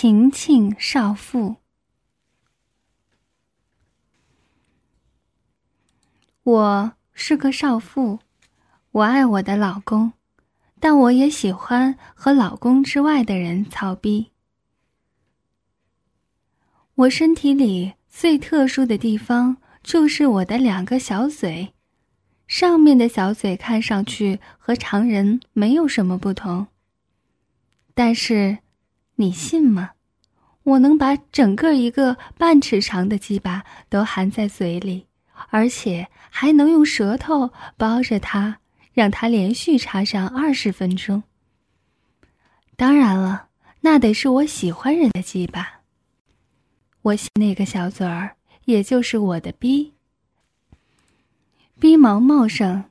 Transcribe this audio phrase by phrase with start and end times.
[0.00, 1.56] 晴晴少妇。
[6.44, 8.20] 我是个少妇，
[8.92, 10.12] 我爱我的老公，
[10.78, 14.30] 但我也喜欢和老公之外的人操逼。
[16.94, 21.74] 我身体里最特殊的地方就是我的两个小嘴，
[22.46, 26.68] 上面的小嘴看上去和常人没有什么不同。
[27.94, 28.58] 但是，
[29.20, 29.90] 你信吗？
[30.62, 35.06] 我能把整个一个半尺长的鸡巴都含在嘴里。
[35.50, 38.58] 而且还能用舌头包着它，
[38.92, 41.22] 让它连续插上二十分钟。
[42.76, 43.46] 当然了，
[43.80, 45.80] 那得是我喜欢人的鸡巴。
[47.02, 49.94] 我喜那个小嘴儿，也就是我的逼。
[51.78, 52.82] 逼毛茂盛，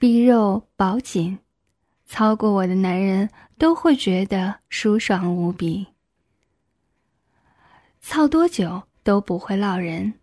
[0.00, 1.38] 逼肉薄紧，
[2.06, 5.86] 操过我的男人都会觉得舒爽无比，
[8.00, 10.14] 操多久都不会落人。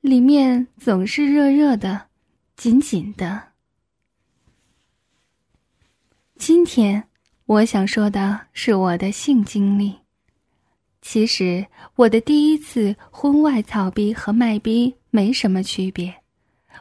[0.00, 2.08] 里面总是热热的，
[2.56, 3.42] 紧紧的。
[6.36, 7.08] 今天
[7.46, 9.94] 我想说的是我的性经历。
[11.00, 16.14] 其实我的第一次婚外操逼和卖逼没什么区别，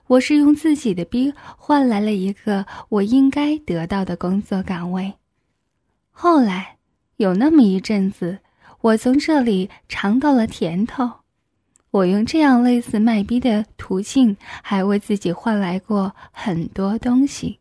[0.08, 5.14] 我是用自己的逼换来了一个我应该得到的工作岗位。
[6.16, 6.78] 后来
[7.17, 8.39] 有那么一阵子，
[8.80, 11.11] 我从这里尝到了甜头。
[11.92, 17.59] 我用这样类似卖逼的途径，还为自己换来过很多东西。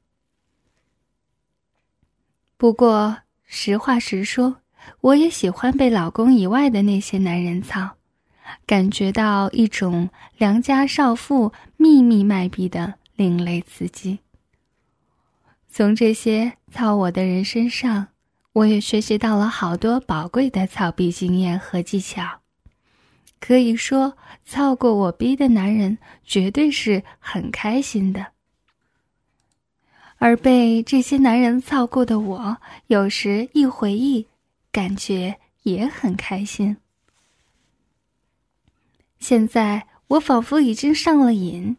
[2.56, 4.56] 不过实话实说，
[5.00, 7.96] 我也喜欢被老公以外的那些男人操，
[8.64, 10.08] 感觉到一种
[10.38, 14.20] 良家少妇秘密卖逼的另类刺激。
[15.68, 18.08] 从这些操我的人身上，
[18.52, 22.40] 我也学习到了好多宝贵的操逼经验和技巧。
[23.40, 28.28] 可以说，操过我逼的男人绝对是很开心的，
[30.18, 34.28] 而被这些男人操过的我，有时一回忆，
[34.70, 36.76] 感觉也很开心。
[39.18, 41.76] 现在我仿佛已经上了瘾，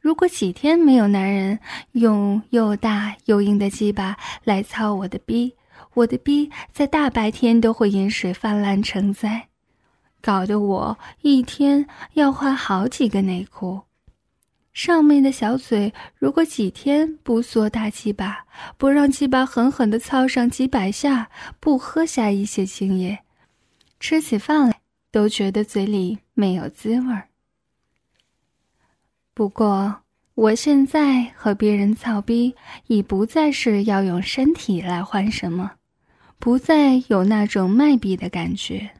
[0.00, 1.58] 如果几天没有男人
[1.92, 5.54] 用又大又硬的鸡巴来操我的逼，
[5.98, 9.48] 我的逼在大白天都会饮水泛滥成灾。
[10.20, 13.82] 搞得我一天要换好几个内裤，
[14.72, 18.44] 上面的小嘴如果几天不缩大鸡巴，
[18.76, 23.20] 不让鸡巴狠狠的操上几百下，不喝下一些精液，
[24.00, 24.80] 吃起饭来
[25.12, 27.28] 都觉得嘴里没有滋味儿。
[29.34, 30.02] 不过
[30.34, 32.54] 我现在和别人操逼，
[32.88, 35.72] 已不再是要用身体来换什么，
[36.38, 38.90] 不再有那种卖逼的感觉。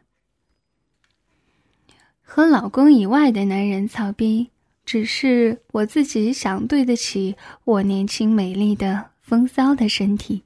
[2.22, 4.50] 和老公以外的男人操逼，
[4.84, 10.42] 只是我自己想对得起我年轻美丽的风骚的身体，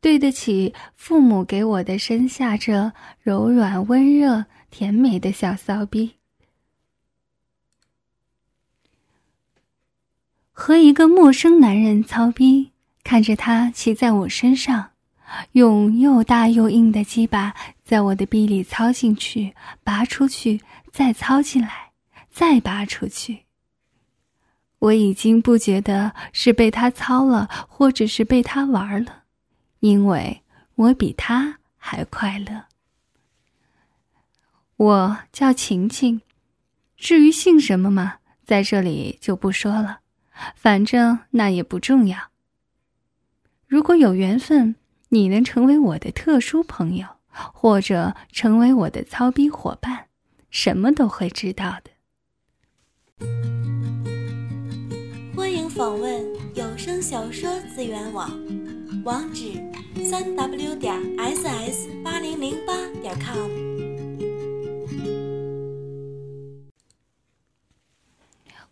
[0.00, 6.14] 对得起父母给我的生下这柔软温热甜美的小骚逼。
[10.50, 12.72] 和一个陌生男人操逼，
[13.04, 14.90] 看着他骑在我身上，
[15.52, 17.54] 用又大又硬的鸡巴
[17.84, 20.60] 在我的臂里操进去、拔出去。
[20.92, 21.92] 再操进来，
[22.30, 23.44] 再拔出去。
[24.78, 29.24] 我已经不觉得是被他操了，或者是被他玩了，
[29.80, 30.42] 因为
[30.74, 32.64] 我比他还快乐。
[34.78, 36.22] 我叫晴晴，
[36.96, 39.98] 至于姓什么嘛，在这里就不说了，
[40.54, 42.18] 反正那也不重要。
[43.66, 44.76] 如果有缘分，
[45.10, 50.06] 你能成为我的特殊朋友，或者成为我的操逼伙伴。
[50.50, 51.90] 什么都会知道的。
[55.36, 56.24] 欢迎访问
[56.54, 58.30] 有声小说资源网，
[59.04, 59.52] 网址：
[60.04, 63.48] 三 w 点 ss 八零零八点 com。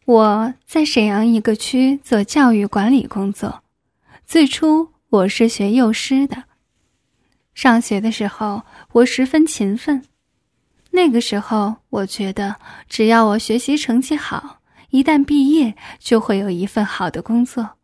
[0.06, 3.62] 我在沈阳一个区做教育管理工作，
[4.26, 6.42] 最初我是学幼师的。
[7.54, 10.04] 上学的时候，我十分勤奋。
[10.90, 12.56] 那个时候，我觉得
[12.88, 17.76] 只要我学习成绩好，一旦毕业就会有一份好的工作。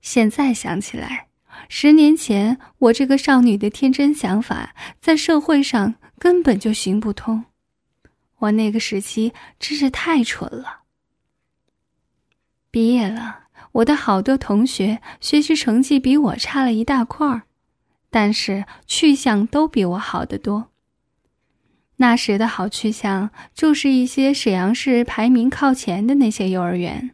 [0.00, 1.28] 现在想起来，
[1.68, 7.44] 十年前我这个少女的天真想法，在社会上根本就行不通。
[8.38, 10.80] 我那个时期真是太蠢了。
[12.70, 17.42] 毕业了，我的好多同学学习成绩比我差了一大块儿，
[18.10, 20.66] 但是去向都比我好得多。
[21.96, 27.10] 那时的好去向就是一些沈阳市排名靠前的那些幼儿园。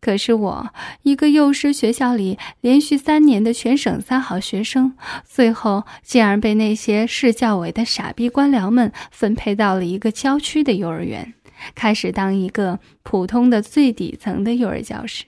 [0.00, 0.72] 可是我
[1.02, 4.94] 一个幼师学校里连续三年的全省三好学生，
[5.24, 11.34] 最后竟然被那些市教委的傻逼官僚们分配到了一个郊区的幼儿园，
[11.74, 15.26] 开始当一个普通的最底层的幼儿教师。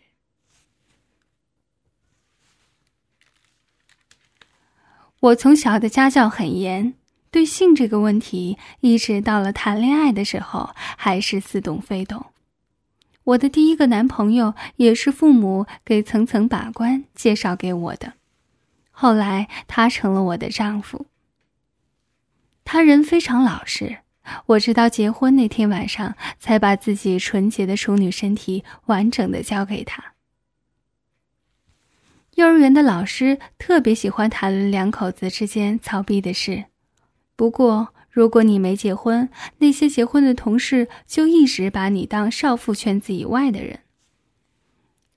[5.22, 6.94] 我从小的家教很严，
[7.30, 12.26] 对性这个问题，一直到了谈恋爱的时候还是似懂非懂。
[13.22, 18.14] 我的第一个男朋友也是父母给层层把关介绍给我的，
[18.90, 21.06] 后来他成了我的丈夫。
[22.64, 23.98] 他人非常老实，
[24.46, 30.11] 我直到结婚那天晚上才把自己纯洁的处女身体完整的交给他。
[32.34, 36.64] 幼儿园的老师特别喜欢谈论两口子之间操逼的事，
[37.36, 37.94] 不过。
[38.14, 43.78] 如果你没结婚，那些结婚的同事就一直把你当少妇圈子以外的人。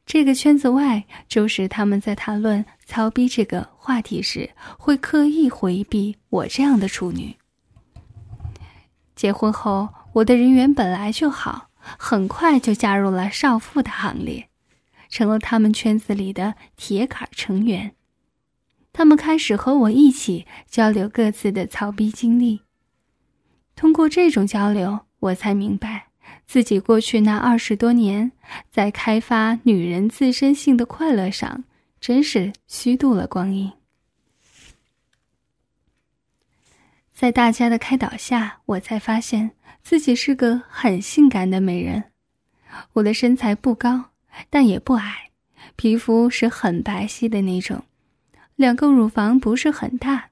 [0.06, 7.36] 这个圈子外，就是他们在谈论操逼这个话题时，会刻意回避我这样的处女。
[9.14, 11.68] 结婚后，我的人缘本来就好，
[11.98, 14.48] 很快就加入了少妇的行列，
[15.10, 17.96] 成了他们圈子里的铁杆成员。
[18.94, 22.62] 他们开始和我一起交流各自的操逼经历。
[23.76, 26.08] 通过这种交流，我才明白，
[26.46, 28.32] 自己过去那二十多年
[28.72, 31.66] 在开发女人自身性的快乐上，
[32.00, 33.72] 真是虚度了光阴。
[37.14, 42.12] 在大家的开导下，我才发现自己是个很性感的美人。
[42.94, 44.12] 我的身材不高，
[44.50, 45.32] 但也不矮，
[45.76, 47.84] 皮肤是很白皙的那种，
[48.56, 50.30] 两个乳房不是很大。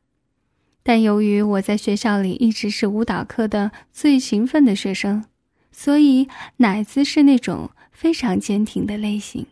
[0.83, 5.23] 但由于我在学校里一直是舞蹈课的最勤奋的学生，
[5.71, 6.27] 所以
[6.57, 9.45] 奶子是那种非常坚挺的类型。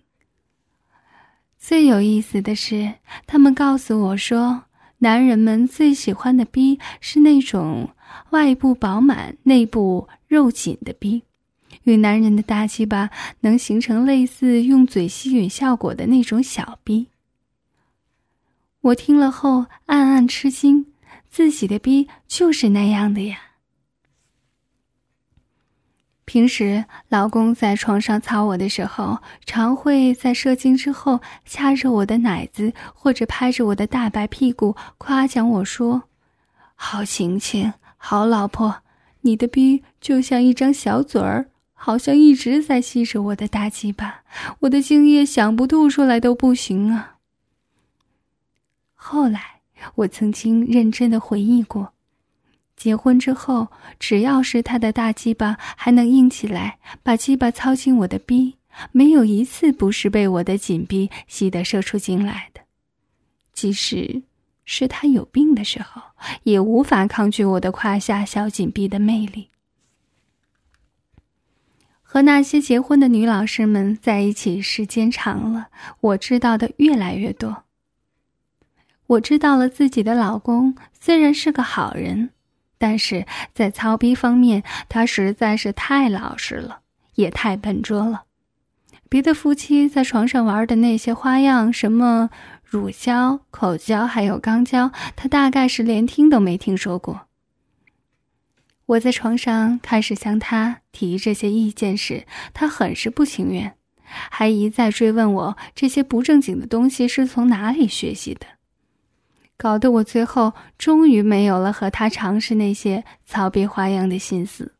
[1.57, 2.95] 最有意思的是，
[3.27, 4.63] 他们告诉我说，
[4.97, 7.91] 男人们最喜欢的逼是那种
[8.31, 11.23] 外部饱满、内部肉紧的逼，
[11.83, 13.09] 与男人的大鸡巴
[13.41, 17.07] 能形成类似用嘴吸吮效果的那种小逼。
[18.81, 20.87] 我听了后暗暗吃惊。
[21.29, 23.37] 自己的逼就是那样的呀。
[26.25, 36.03] 平时老公在床上操我的时候，常会在射精之后掐着我的奶子，或者拍着我的大白屁股，夸奖我说
[36.75, 38.83] ：“好晴晴，好老婆，
[39.21, 41.49] 你的逼就像一张小嘴儿，
[41.83, 44.23] 好像一直在吸着我的大鸡巴，
[44.59, 47.17] 我的精液想不吐出来都不行啊。”
[48.93, 49.41] 后来。
[49.95, 51.93] 我曾经认真的回忆过，
[52.77, 53.67] 结婚之后，
[53.97, 58.57] 只要是他的大鸡巴还能硬起来，把鸡巴操进我的逼，
[58.91, 62.61] 没有一次不是被我的紧逼吸得射出精来的。
[63.53, 64.21] 即使
[64.65, 65.99] 是他有病的时候，
[66.43, 69.49] 也无法抗拒我的胯下小紧逼的魅力。
[72.13, 75.69] 和那些结婚的女老师们在一起时间长了，
[76.01, 77.63] 我知道的越来越多。
[79.07, 82.31] 我知道了，自己的老公虽然是个好人，
[82.77, 86.81] 但是在操逼方面，他实在是太老实了，
[87.15, 88.23] 也太笨拙了。
[89.07, 92.29] 别的夫妻在床上玩的那些花样，什么
[92.65, 97.27] 乳胶、口胶，还有肛交，他大概是连听都没听说过。
[98.91, 108.45] 我在床上开始向他提这些意见时，他很是不情愿，还一再追问我这些不正经的东西是从哪里学习的。
[109.55, 114.73] 搞得我最后终于没有了和他尝试那些草逼花样的心思。